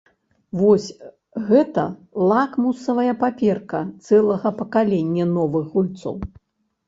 Вось 0.59 0.85
гэта 1.49 1.83
лакмусавая 2.31 3.13
паперка 3.23 3.81
цэлага 4.07 4.49
пакалення 4.61 5.25
новых 5.37 5.69
гульцоў. 5.75 6.17